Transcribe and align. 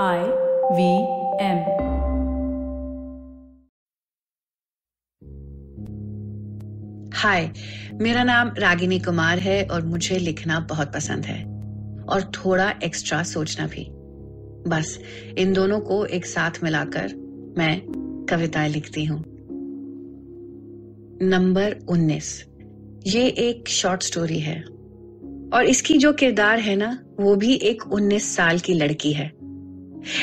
I 0.00 0.18
V 0.72 0.98
M 1.40 1.58
हाय 7.14 7.50
मेरा 7.94 8.24
नाम 8.24 8.52
रागिनी 8.58 8.98
कुमार 8.98 9.38
है 9.38 9.64
और 9.64 9.86
मुझे 9.86 10.18
लिखना 10.18 10.60
बहुत 10.60 10.94
पसंद 10.94 11.24
है 11.24 11.44
और 12.02 12.22
थोड़ा 12.22 12.74
एक्स्ट्रा 12.84 13.22
सोचना 13.22 13.66
भी। 13.66 13.86
बस, 14.70 14.98
इन 15.38 15.52
दोनों 15.52 15.80
को 15.80 16.06
एक 16.06 16.26
साथ 16.26 16.50
मिलाकर 16.62 17.14
मैं 17.58 17.82
कविताएँ 18.28 18.68
लिखती 18.68 19.04
हूँ। 19.04 19.24
नंबर 21.22 21.78
19 21.88 22.44
ये 23.06 23.26
एक 23.28 23.68
शॉर्ट 23.68 24.02
स्टोरी 24.02 24.40
है 24.40 24.62
और 25.54 25.64
इसकी 25.64 25.98
जो 25.98 26.12
किरदार 26.12 26.58
है 26.58 26.76
ना, 26.76 27.04
वो 27.20 27.36
भी 27.36 27.54
एक 27.54 27.82
19 27.82 28.36
साल 28.36 28.58
की 28.58 28.74
लड़की 28.74 29.12
है। 29.12 29.41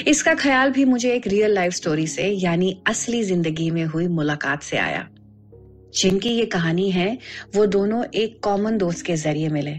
इसका 0.08 0.34
ख्याल 0.34 0.72
भी 0.72 0.86
मुझे 0.86 1.14
एक 1.14 1.28
रियल 1.28 1.54
लाइफ 1.54 1.74
स्टोरी 1.74 2.08
से, 2.08 2.24
यानी 2.24 2.82
असली 2.88 3.24
ज़िंदगी 3.24 3.72
में 3.72 3.86
हुई 3.86 4.08
मुलाकात 4.08 4.64
से 4.64 4.78
आया। 4.78 5.08
जिनकी 5.96 6.30
ये 6.30 6.46
कहानी 6.46 6.90
है, 6.92 7.18
वो 7.56 7.66
दोनों 7.66 8.04
एक 8.16 8.40
कॉमन 8.44 8.78
दोस्त 8.78 9.06
के 9.06 9.16
ज़रिए 9.16 9.50
मिले। 9.50 9.74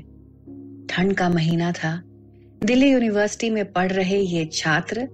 ठंड 0.90 1.14
का 1.14 1.28
महीना 1.28 1.72
था। 1.72 2.02
दिल्ली 2.64 2.90
यूनिवर्सिटी 2.90 3.50
में 3.50 3.72
पढ़ 3.72 3.92
रहे 3.92 4.18
ये 4.18 4.44
छात्र 4.52 5.08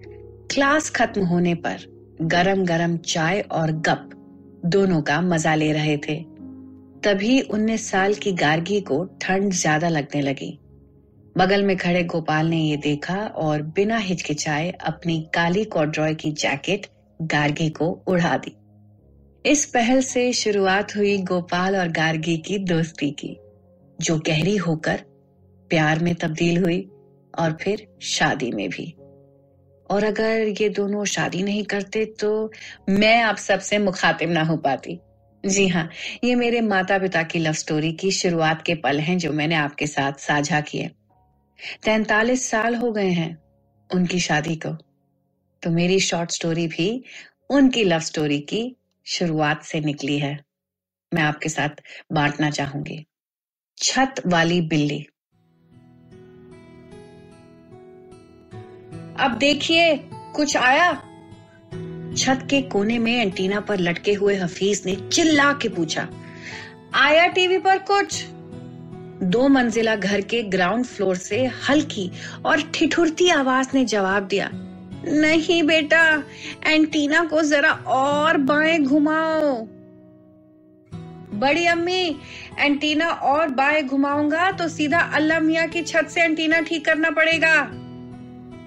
क्लास 0.51 0.91
खत्म 0.91 1.25
होने 1.25 1.55
पर 1.55 1.78
गरम 2.23 2.64
गरम 2.64 2.97
चाय 2.97 3.41
और 3.41 3.73
गप 3.73 4.11
दोनों 4.66 5.03
का 5.03 5.20
मज़ा 5.20 5.55
ले 5.55 5.73
रहे 5.73 5.97
थे। 5.97 6.14
तभी 7.05 7.41
19 7.41 7.91
साल 7.91 8.14
की 8.14 8.33
गार्गी 8.33 8.80
को 8.80 9.05
ठंड 9.23 9.53
ज़्यादा 9.53 9.89
लगने 9.89 10.20
लगी। 10.20 10.59
बगल 11.37 11.63
में 11.63 11.77
खड़े 11.77 12.03
गोपाल 12.05 12.47
ने 12.47 12.59
ये 12.59 12.77
देखा 12.77 13.17
और 13.37 13.63
बिना 13.77 13.97
हिचकिचाए 13.99 14.71
अपनी 14.81 15.19
काली 15.35 15.65
कॉड्रॉय 15.65 16.15
की 16.15 16.31
जैकेट 16.33 16.87
गार्गी 17.21 17.69
को 17.71 17.89
उड़ा 18.09 18.37
दी। 18.37 18.57
इस 19.45 19.65
पहल 19.67 20.01
से 20.01 20.33
शुरुआत 20.33 20.97
हुई 20.97 21.19
गोपाल 21.23 21.77
और 21.77 21.89
गार्गी 21.89 22.37
की 22.39 22.59
दोस्ती 22.59 23.11
की, 23.11 23.37
जो 23.98 24.19
गहरी 24.19 24.56
होकर 24.56 25.05
प्यार 25.70 25.98
में 25.98 26.15
तब्दील 26.15 26.62
हुई 26.62 26.81
और 27.34 27.56
फिर 27.62 27.87
शादी 28.03 28.50
में 28.53 28.69
भी। 28.69 28.93
और 29.91 30.05
अगर 30.05 30.55
ये 30.61 30.69
दोनों 30.69 31.05
शादी 31.05 31.43
नहीं 31.43 31.65
करते 31.65 32.05
तो 32.21 32.53
मैं 32.89 33.21
आप 33.23 33.37
सबसे 33.37 33.78
मुखातिब 33.78 34.31
ना 34.31 34.43
हो 34.43 34.56
पाती। 34.56 35.00
जी 35.45 35.69
हाँ 35.69 35.89
ये 36.25 36.34
मेरे 36.34 36.61
माता 36.61 36.98
पिता 36.98 37.23
की 37.23 37.39
लव 37.39 37.53
स्टोरी 37.53 37.93
की 37.93 38.11
शुरुआत 38.11 38.62
के 38.62 38.75
पल 38.75 39.00
हैं 39.00 39.19
जो 39.19 39.33
मैंने 39.33 39.55
आपके 39.55 39.87
साथ 39.87 40.21
साझा 40.21 40.61
किए। 40.61 40.91
तैतालीस 41.85 42.51
साल 42.51 42.75
हो 42.75 42.93
गए 42.93 43.11
हैं 43.11 43.37
उनकी 43.95 44.21
शादी 44.21 44.57
को। 44.57 44.73
तो 45.62 45.71
मेरी 45.71 46.01
शॉर्ट 46.01 46.31
स्टोरी 46.31 46.67
भी 46.69 47.05
उनकी 47.51 47.85
लव 47.85 48.01
स्टोरी 48.01 48.39
की 48.41 48.77
शुरुआत 49.07 49.62
से 49.65 49.81
निकली 49.81 50.19
है। 50.19 50.45
मैं 51.15 51.23
आपके 51.23 51.49
साथ 51.49 51.69
बांटना 52.12 52.51
चाहूँगी। 52.51 53.07
छत 53.79 54.15
वाली 54.27 54.61
बिल्ली। 54.61 55.07
अब 59.21 59.37
देखिए, 59.41 59.97
कुछ 60.34 60.57
आया? 60.57 60.93
छत 62.17 62.47
के 62.51 62.62
कोने 62.62 62.99
में 62.99 63.12
एंटीना 63.12 63.61
पर 63.61 63.79
लटके 63.79 64.12
हुए 64.12 64.37
हफीज 64.37 64.83
ने 64.87 64.97
चिल्ला 65.11 65.53
के 65.53 65.69
पूछा, 65.69 66.09
आया 66.95 67.27
टीवी 67.27 67.59
पर 67.59 67.79
कुछ? 67.79 68.25
दो 69.22 69.47
मंजिला 69.48 69.95
घर 69.97 70.20
के 70.20 70.42
ग्राउंड 70.42 70.84
फ्लोर 70.84 71.17
से 71.17 71.45
हल्की 71.69 72.11
और 72.47 72.62
ठिठुरती 72.75 73.28
आवाज़ 73.31 73.69
ने 73.75 73.84
जवाब 73.84 74.27
दिया, 74.27 74.50
नहीं 75.05 75.62
बेटा, 75.62 76.03
एंटीना 76.67 77.25
को 77.25 77.42
जरा 77.42 77.70
और 77.70 78.37
बाएँ 78.37 78.78
घुमाओ। 78.78 79.56
बड़ी 81.34 81.67
अम्मी, 81.67 82.17
एंटीना 82.59 83.09
और 83.09 83.49
बाएँ 83.49 83.82
घुमाऊँगा 83.82 84.50
तो 84.53 84.69
सीधा 84.69 85.00
अल्लाह 85.15 85.41
मियाँ 85.41 85.66
की 85.69 85.83
छत 85.83 86.09
से 86.09 86.21
एंटीना 86.21 86.60
ठीक 86.60 86.84
करना 86.84 87.10
पड़ेगा। 87.10 87.54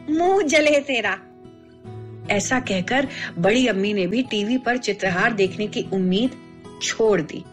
मुँह 0.10 0.42
जले 0.44 0.80
तेरा। 0.80 1.18
ऐसा 2.32 2.60
कहकर 2.60 3.08
बड़ी 3.38 3.68
अम्मी 3.68 3.94
ने 3.94 4.08
भी 4.08 4.24
टीवी 4.24 4.58
पर 4.58 4.78
चित्रहार 4.78 5.34
देखने 5.34 5.68
की 5.68 5.86
उम्मीद 5.94 6.32
छोड़ 6.84 7.22
दी। 7.22 7.44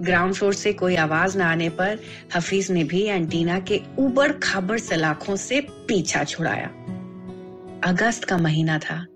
ग्राउंड 0.00 0.34
फ्लोर 0.34 0.54
से 0.54 0.72
कोई 0.72 0.96
आवाज़ 0.96 1.38
न 1.38 1.40
आने 1.40 1.68
पर 1.68 1.98
हफीज 2.36 2.70
ने 2.70 2.84
भी 2.84 3.02
एंटीना 3.02 3.60
के 3.60 3.80
ऊबड़ 3.98 4.32
खाबड़ 4.32 4.78
सलाखों 4.78 5.36
से 5.36 5.60
पीछा 5.60 6.24
छुड़ाया। 6.24 6.66
अगस्त 7.84 8.24
का 8.24 8.38
महीना 8.38 8.78
था। 8.78 9.06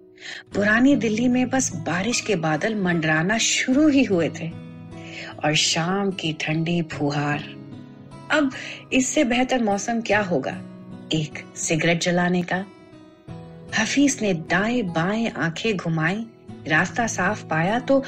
पुरानी 0.55 0.97
दिल्ली 0.97 1.29
में 1.29 1.49
बस 1.49 1.77
बारिश 1.77 2.21
के 2.21 2.37
बादल 2.37 2.75
मंडराना 2.75 3.39
शुरू 3.39 3.89
ही 3.89 4.05
हुए 4.05 4.29
थे 4.29 4.49
और 5.45 5.55
शाम 5.55 6.11
की 6.11 6.33
ठंडी 6.33 6.83
फुहार। 6.83 7.45
अब 8.31 8.51
इससे 8.93 9.25
बेहतर 9.25 9.63
मौसम 9.63 10.01
क्या 10.01 10.21
होगा? 10.21 10.63
एक 11.13 11.57
सिगरेट 11.57 12.01
जलाने 12.01 12.43
का। 12.43 12.65
हफीज 13.79 14.19
ने 14.23 14.35
दाएँ 14.35 14.83
बाएँ 14.83 15.29
आँखें 15.29 15.77
घुमाई 15.77 16.27
रास्ता 16.69 17.07
साफ़ 17.07 17.45
पाया 17.45 17.79
तो 17.81 18.03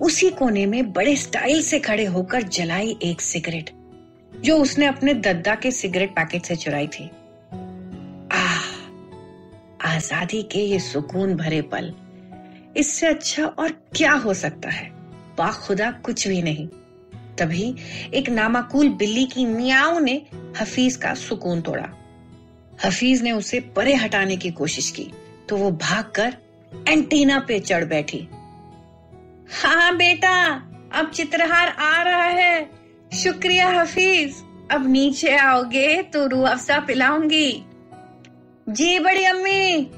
उसी 0.00 0.30
कोने 0.30 0.66
में 0.66 0.92
बड़े 0.92 1.16
स्टाइल 1.16 1.62
से 1.62 1.78
खड़े 1.78 2.04
होकर 2.06 2.42
जलाई 2.42 2.96
एक 3.02 3.20
सिगरेट, 3.20 3.70
जो 4.34 4.56
उसने 4.56 4.86
अपने 4.86 5.14
दद्दा 5.14 5.54
के 5.54 5.70
सिगरेट 5.70 6.10
पैकेट 6.10 6.46
से 6.46 6.56
चुराई 6.56 6.86
थी। 6.88 7.04
आह, 8.32 8.62
आज़ादी 9.86 10.42
के 10.42 10.58
ये 10.60 10.78
सुकून 10.80 11.34
भरे 11.34 11.60
पल। 11.64 11.92
इससे 12.76 13.06
अच्छा 13.06 13.44
और 13.44 13.70
क्या 13.96 14.12
हो 14.14 14.34
सकता 14.34 14.68
है? 14.68 14.88
खुदा 15.40 15.90
कुछ 16.04 16.26
भी 16.28 16.40
नहीं। 16.42 16.66
तभी 17.38 17.74
एक 18.14 18.28
नामाकूल 18.28 18.88
बिल्ली 18.88 19.24
की 19.24 19.44
मियाओ 19.44 19.98
ने 19.98 20.14
हफीज 20.58 20.96
का 20.96 21.12
सुकून 21.14 21.60
तोड़ा। 21.60 21.86
हफीज 22.84 23.22
ने 23.22 23.32
उसे 23.32 23.60
परे 23.76 23.94
हटाने 23.94 24.36
की 24.36 24.50
कोशिश 24.50 24.90
की 24.90 25.10
तो 25.48 25.56
वो 25.56 25.70
भागकर 25.72 26.36
एंटीना 26.88 27.38
पे 27.38 27.58
चढ़ 27.60 27.84
बैठी। 27.84 28.28
हाँ 29.62 29.96
बेटा, 29.96 30.34
अब 30.92 31.10
चित्रहार 31.14 31.68
आ 31.68 32.02
रहा 32.02 32.24
है। 32.24 32.70
शुक्रिया, 33.14 33.68
हफीज। 33.68 34.36
अब 34.70 34.86
नीचे 34.86 35.36
आओगे 35.36 36.02
तो 36.02 36.26
रूह 36.26 36.48
अफजा 36.48 36.78
पिलाऊँगी। 36.80 37.64
जी, 38.68 38.98
बड़ी 38.98 39.24
अम्मी। 39.24 39.90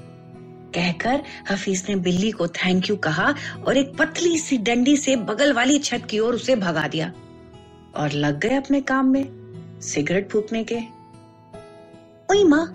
कहकर 0.75 1.23
हफीज 1.51 1.85
ने 1.89 1.97
बिल्ली 1.97 2.31
को 2.31 2.49
थैंक 2.49 2.91
यू 2.91 2.97
कहा 2.97 3.35
और 3.67 3.77
एक 3.77 3.97
पतली 3.97 4.39
सी 4.39 4.59
डंडी 4.59 4.97
से 4.97 5.17
बगल 5.17 5.53
वाली 5.53 5.79
छत 5.79 6.07
की 6.11 6.19
ओर 6.19 6.35
उसे 6.35 6.57
भगा 6.57 6.89
दिया 6.89 7.13
और 7.97 8.13
लग 8.13 8.39
गए 8.39 8.57
अपने 8.57 8.81
काम 8.81 9.07
में 9.07 9.25
सिगरेट 9.81 10.31
फूकने 10.31 10.65
के। 10.65 11.03
माँ, 12.45 12.67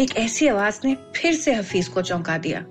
एक 0.00 0.16
ऐसी 0.16 0.46
आवाज़ 0.48 0.80
ने 0.84 0.96
फिर 1.16 1.34
से 1.34 1.54
हफीज 1.54 1.88
को 1.88 2.02
चौंका 2.02 2.38
दिया। 2.38 2.64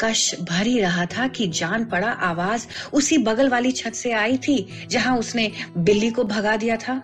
कश 0.00 0.34
भर 0.40 0.66
ही 0.66 0.80
रहा 0.80 1.06
था 1.06 1.26
कि 1.28 1.46
जान 1.46 1.84
पड़ा 1.84 2.08
आवाज़ 2.08 2.66
उसी 2.92 3.18
बगल 3.18 3.48
वाली 3.48 3.72
छत 3.72 3.92
से 3.92 4.12
आई 4.12 4.38
थी, 4.38 4.68
जहाँ 4.90 5.18
उसने 5.18 5.52
बिल्ली 5.78 6.10
को 6.10 6.24
भगा 6.24 6.56
दिया 6.56 6.76
था। 6.76 7.02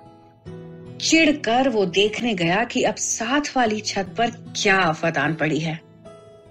चिढ़कर 1.00 1.68
वो 1.68 1.86
देखने 1.86 2.34
गया 2.34 2.64
कि 2.64 2.82
अब 2.82 2.94
साथ 2.94 3.56
वाली 3.56 3.80
छत 3.80 4.14
पर 4.18 4.30
क्या 4.30 4.76
आफत 4.76 5.18
आन 5.18 5.34
पड़ी 5.34 5.58
है। 5.58 5.80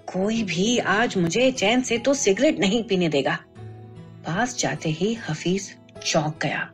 कोई 0.06 0.42
भी 0.42 0.78
आज 0.78 1.16
मुझे 1.16 1.50
चैन 1.52 1.82
से 1.82 1.98
तो 1.98 2.14
सिगरेट 2.14 2.58
नहीं 2.58 2.84
पीने 2.84 3.08
देगा। 3.08 3.38
पास 4.26 4.56
जाते 4.58 4.90
ही 4.90 5.14
हफीज 5.14 5.74
चौंक 6.06 6.38
गया। 6.42 6.68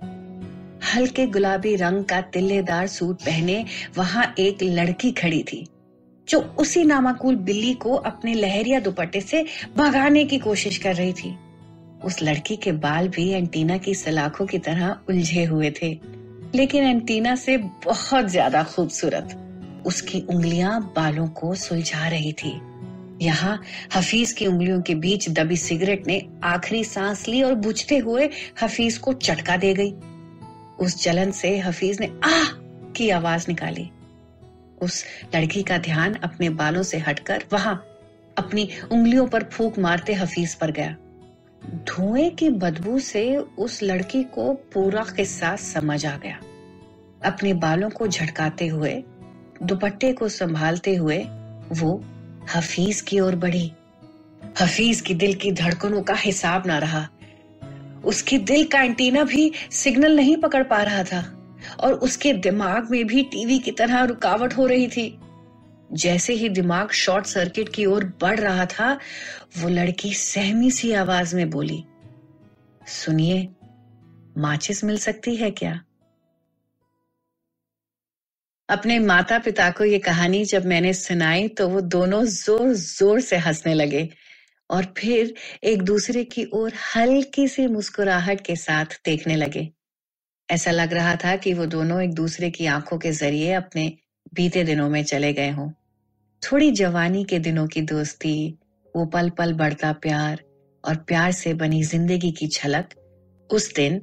हल्के 0.94 1.26
गुलाबी 1.26 1.76
रंग 1.76 2.04
का 2.04 2.20
तिल्लेदार 2.20 2.86
सूट 2.86 3.22
पहने 3.22 3.64
वहाँ 3.96 4.34
एक 4.38 4.62
लड़की 4.62 5.12
खड़ी 5.12 5.42
थी। 5.42 5.66
जो 6.30 6.40
उसी 6.58 6.84
नामाकुल 6.84 7.36
बिल्ली 7.36 7.72
को 7.74 7.94
अपने 7.94 8.34
लहरिया 8.34 8.80
दुपट्टे 8.80 9.20
से 9.20 9.44
भगाने 9.76 10.24
की 10.24 10.38
कोशिश 10.38 10.78
कर 10.78 10.94
रही 10.94 11.12
थी। 11.12 11.34
उस 12.04 12.22
लड़की 12.22 12.56
के 12.56 12.72
बाल 12.72 13.08
भी 13.08 13.28
एंटीना 13.28 13.76
की 13.78 13.94
सलाखों 13.94 14.46
की 14.46 14.58
तरह 14.58 14.96
उलझे 15.08 15.44
हुए 15.44 15.70
थे, 15.82 15.92
लेकिन 16.54 16.84
एंटीना 16.84 17.34
से 17.36 17.56
बहुत 17.84 18.26
ज़्यादा 18.26 18.62
खूबसूरत। 18.64 19.36
उसकी 19.86 20.20
उंगलियाँ 20.30 20.80
बालों 20.96 21.28
को 21.28 21.54
सुलझा 21.54 22.08
रही 22.08 22.32
थी। 22.32 22.60
यहाँ 23.22 23.60
हफीज 23.96 24.32
की 24.32 24.46
उंगलियों 24.46 24.80
के 24.82 24.94
बीच 24.94 25.28
दबी 25.30 25.56
सिगरेट 25.56 26.06
ने 26.06 26.22
आखिरी 26.44 26.84
सांस 26.84 27.28
ली 27.28 27.42
और 27.42 27.54
बुझते 27.54 27.98
हुए 27.98 28.28
हफीज 28.62 28.98
को 28.98 29.12
चटका 29.12 29.56
दे 29.56 29.74
गई। 29.74 29.92
उस 30.80 31.02
जलन 31.04 31.30
से 31.30 31.58
हफीज 31.58 32.00
ने 32.00 32.06
आह 32.24 32.52
की 32.96 33.10
आवाज़ 33.10 33.44
निकाली। 33.48 33.90
उस 34.82 35.04
लड़की 35.34 35.62
का 35.62 35.78
ध्यान 35.78 36.14
अपने 36.14 36.48
बालों 36.48 36.82
से 36.82 36.98
हटकर 36.98 37.44
वहाँ 37.52 37.86
अपनी 38.38 38.68
उंगलियों 38.92 39.26
पर 39.26 39.42
फूक 39.42 39.78
मारते 39.78 40.12
हफीज 40.12 40.54
पर 40.54 40.70
गया। 40.70 40.96
धुएँ 41.66 42.30
की 42.30 42.50
बदबू 42.50 42.98
से 42.98 43.36
उस 43.36 43.82
लड़की 43.82 44.22
को 44.22 44.52
पूरा 44.52 45.04
किस्सा 45.16 45.56
समझ 45.56 46.06
आ 46.06 46.16
गया। 46.16 46.40
अपने 47.24 47.54
बालों 47.54 47.90
को 47.90 48.06
झटकाते 48.08 48.66
हुए, 48.66 49.04
दुपट्टे 49.62 50.12
को 50.12 50.28
संभालते 50.28 50.94
हुए 50.94 51.18
वो 51.72 52.04
हफीज 52.56 53.00
की 53.00 53.20
ओर 53.20 53.36
बढ़ी। 53.36 53.72
हफीज 54.60 55.00
की 55.00 55.14
दिल 55.14 55.34
की 55.34 55.52
धड़कनों 55.52 56.02
का 56.02 56.14
हिसाब 56.14 56.66
ना 56.66 56.78
रहा। 56.78 57.08
उसकी 58.04 58.38
दिल 58.38 58.64
का 58.64 58.80
एंटीना 58.82 59.24
भी 59.24 59.52
सिग्नल 59.70 60.16
नहीं 60.16 60.36
पकड़ 60.36 60.62
पा 60.62 60.82
रहा 60.82 61.04
था। 61.04 61.39
और 61.80 61.94
उसके 61.94 62.32
दिमाग 62.32 62.90
में 62.90 63.06
भी 63.06 63.22
टीवी 63.22 63.58
की 63.58 63.70
तरह 63.72 64.02
रुकावट 64.04 64.56
हो 64.56 64.66
रही 64.66 64.88
थी। 64.88 65.18
जैसे 65.92 66.32
ही 66.32 66.48
दिमाग 66.48 66.90
शॉर्ट 66.94 67.26
सर्किट 67.26 67.68
की 67.68 67.84
ओर 67.86 68.04
बढ़ 68.20 68.38
रहा 68.40 68.66
था, 68.66 68.92
वो 69.58 69.68
लड़की 69.68 70.12
सहमी 70.14 70.70
सी 70.70 70.92
आवाज़ 70.92 71.36
में 71.36 71.48
बोली, 71.50 71.84
सुनिए, 72.82 73.48
माचिस 74.38 74.84
मिल 74.84 74.98
सकती 74.98 75.36
है 75.36 75.50
क्या? 75.50 75.80
अपने 78.68 78.98
माता 78.98 79.38
पिता 79.38 79.70
को 79.70 79.84
ये 79.84 79.98
कहानी 79.98 80.44
जब 80.44 80.66
मैंने 80.66 80.92
सुनाई 80.92 81.48
तो 81.48 81.68
वो 81.68 81.80
दोनों 81.80 82.22
ज़ोर 82.24 82.72
ज़ोर 82.74 83.20
से 83.20 83.36
हंसने 83.36 83.74
लगे 83.74 84.08
और 84.70 84.84
फिर 84.98 85.34
एक 85.64 85.82
दूसरे 85.82 86.24
की 86.24 86.44
ओर 86.54 86.72
हल्की 86.96 87.48
सी 87.48 87.66
मुस्कुराहट 87.66 88.40
के 88.40 88.56
साथ 88.56 89.00
देखने 89.04 89.36
लगे। 89.36 89.68
ऐसा 90.50 90.70
लग 90.70 90.92
रहा 90.92 91.14
था 91.16 91.34
कि 91.36 91.52
वो 91.54 91.66
दोनों 91.66 92.00
एक 92.02 92.14
दूसरे 92.14 92.50
की 92.50 92.66
आँखों 92.66 92.98
के 92.98 93.12
ज़रिए 93.12 93.52
अपने 93.52 93.92
बीते 94.34 94.64
दिनों 94.64 94.88
में 94.88 95.02
चले 95.04 95.32
गए 95.32 95.50
हों। 95.50 95.70
थोड़ी 96.42 96.70
जवानी 96.70 97.24
के 97.24 97.38
दिनों 97.38 97.66
की 97.66 97.82
दोस्ती, 97.82 98.58
वो 98.94 99.04
पल 99.04 99.30
पल 99.30 99.52
बढ़ता 99.52 99.92
प्यार 99.92 100.42
और 100.84 100.96
प्यार 100.96 101.32
से 101.32 101.54
बनी 101.54 101.82
ज़िंदगी 101.82 102.30
की 102.30 102.46
झलक, 102.46 102.88
उस 103.50 103.74
दिन 103.74 104.00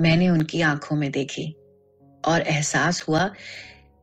मैंने 0.00 0.28
उनकी 0.28 0.60
आँखों 0.60 0.96
में 0.96 1.10
देखी 1.10 1.50
और 2.24 2.40
एहसास 2.40 3.04
हुआ 3.08 3.30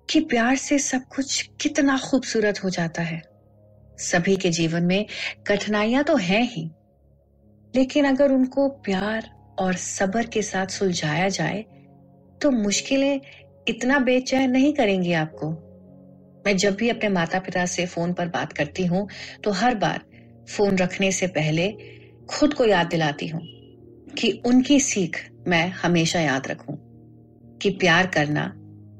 कि 0.10 0.20
प्यार 0.20 0.56
से 0.56 0.80
सब 0.80 1.08
कुछ 1.16 1.42
कितना 1.62 1.98
खूबसूरत 1.98 2.64
हो 2.64 2.70
जाता 2.70 3.02
है। 3.02 3.22
सभी 4.00 4.36
के 4.36 4.50
जीवन 4.50 4.84
में 4.84 5.06
कठिनाइयाँ 5.48 6.04
तो 6.04 6.16
हैं 6.16 6.44
ही, 6.44 6.70
लेकिन 7.74 8.06
अगर 8.06 8.32
उनको 8.32 8.68
प्यार 8.86 9.30
और 9.62 9.76
सबर 9.76 10.26
के 10.26 10.42
साथ 10.42 10.68
सुलझाया 10.68 11.28
जाए 11.30 11.62
तो 12.42 12.52
मुश्किलें 12.52 13.20
इतना 13.68 14.00
बेचैन 14.00 14.52
नहीं 14.52 14.74
करेंगी 14.74 15.14
आपको। 15.14 15.50
मैं 16.46 16.56
जब 16.58 16.76
भी 16.76 16.90
अपने 16.90 17.10
माता 17.10 17.40
पिता 17.40 17.66
से 17.66 17.86
फ़ोन 17.86 18.14
पर 18.14 18.28
बात 18.28 18.54
करती 18.54 18.86
हूँ 18.86 19.08
तो 19.44 19.52
हर 19.52 19.76
बार 19.76 20.02
फ़ोन 20.56 20.78
रखने 20.78 21.12
से 21.12 21.28
पहले 21.28 21.72
खुद 22.30 22.54
को 22.54 22.66
याद 22.66 22.88
दिलाती 22.88 23.28
हूँ 23.28 23.42
कि 24.18 24.32
उनकी 24.46 24.80
सीख 24.80 25.18
मैं 25.48 25.68
हमेशा 25.68 26.20
याद 26.20 26.48
रखूँ 26.48 26.78
कि 27.62 27.70
प्यार 27.70 28.08
करना 28.08 28.52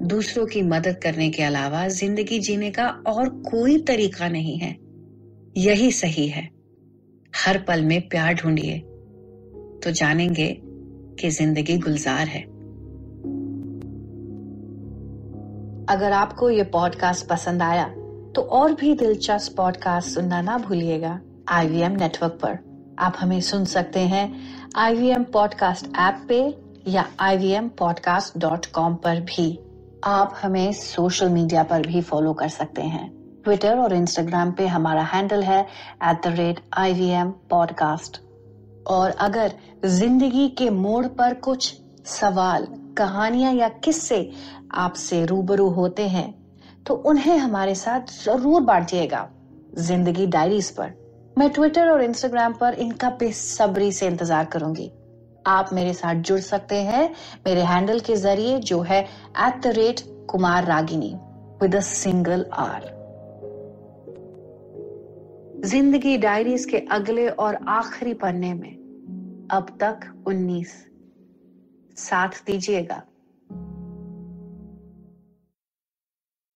दूसरों 0.02 0.46
की 0.46 0.62
मदद 0.62 1.00
करने 1.02 1.30
के 1.30 1.42
अलावा 1.42 1.88
ज़िंदगी 1.88 2.38
जीने 2.38 2.70
का 2.70 2.88
और 3.06 3.28
कोई 3.28 3.78
तरीका 3.78 4.28
नहीं 4.28 4.58
है। 4.58 4.76
यही 5.56 5.90
सही 5.92 6.26
है। 6.28 6.48
हर 7.36 7.58
पल 7.58 7.82
में 7.82 8.00
प्यार 8.08 8.34
ढूंढिए। 8.34 8.82
तो 9.84 9.90
जानेंगे 9.90 10.48
कि 11.20 11.30
ज़िंदगी 11.30 11.78
गुलजार 11.78 12.26
है। 12.26 12.42
अगर 15.88 16.12
आपको 16.12 16.50
ये 16.50 16.62
पॉडकास्ट 16.62 17.26
पसंद 17.26 17.62
आया 17.62 17.88
तो 18.34 18.42
और 18.52 18.74
भी 18.74 18.94
दिलचस्प 18.94 19.56
पॉडकास्ट 19.56 20.08
सुनना 20.08 20.40
ना 20.40 20.58
भूलिएगा 20.58 21.20
आईवीएम 21.48 21.92
नेटवर्क 21.92 22.38
पर। 22.42 22.58
आप 22.98 23.16
हमें 23.18 23.40
सुन 23.40 23.64
सकते 23.64 24.00
हैं 24.00 24.24
आईवीएम 24.76 25.24
पॉडकास्ट 25.24 25.86
ऐप 25.98 26.26
पे 26.28 26.40
या 26.88 27.06
ivmpodcast.com 27.22 28.96
पर 28.96 29.20
भी। 29.20 29.58
आप 30.04 30.34
हमें 30.42 30.72
सोशल 30.72 31.28
मीडिया 31.28 31.62
पर 31.62 31.86
भी 31.86 32.00
फॉलो 32.00 32.32
कर 32.32 32.48
सकते 32.48 32.82
हैं। 32.82 33.10
ट्विटर 33.44 33.78
और 33.78 33.92
इंस्टाग्राम 33.92 34.52
पे 34.52 34.66
हमारा 34.66 35.02
हैंडल 35.04 35.42
है 35.42 35.60
at 35.60 36.22
the 36.24 36.34
rate 36.36 36.60
I 36.74 36.92
V 36.92 37.08
M 37.10 37.30
podcast 37.50 38.20
और 38.86 39.10
अगर 39.20 39.52
ज़िंदगी 39.86 40.48
के 40.48 40.68
मोड़ 40.70 41.06
पर 41.08 41.34
कुछ 41.40 41.74
सवाल, 42.08 42.66
कहानियाँ 42.98 43.52
या 43.52 43.68
किस्से 43.84 44.30
आपसे 44.76 45.24
रूबरू 45.26 45.68
होते 45.70 46.08
हैं 46.08 46.32
तो 46.86 46.94
उन्हें 47.06 47.36
हमारे 47.38 47.74
साथ 47.74 48.12
ज़रूर 48.14 48.62
बांटिएगा 48.62 49.28
ज़िंदगी 49.78 50.26
डायरीज 50.28 50.70
पर। 50.70 50.92
मैं 51.38 51.48
ट्विटर 51.50 51.88
और 51.88 52.02
इंस्टाग्राम 52.02 52.52
पर 52.52 52.74
इनका 52.76 53.10
बेसब्री 53.10 53.92
से 53.92 54.06
इंतज़ार 54.06 54.44
करूँगी। 54.44 54.90
आप 55.46 55.68
मेरे 55.72 55.92
साथ 55.94 56.14
जुड़ 56.16 56.40
सकते 56.40 56.82
हैं 56.82 57.08
मेरे 57.46 57.62
हैंडल 57.62 58.00
के 58.00 58.16
ज़रिए, 58.16 58.58
जो 58.58 58.80
है 58.80 59.00
at 59.02 59.62
the 59.62 59.72
rate 59.76 60.00
Kumar 60.30 60.64
Ragini 60.64 61.14
with 61.62 61.78
single 61.82 62.44
R 62.54 62.90
Zindagi 65.64 66.16
diaries 66.18 66.64
के 66.64 66.78
अगले 66.90 67.28
और 67.28 67.54
आखिरी 67.68 68.14
पन्ने 68.14 68.54
में। 68.54 68.72
अब 69.50 69.66
तक 69.80 70.24
19 70.26 70.72
साथ 71.96 72.28
दीजिएगा। 72.28 73.02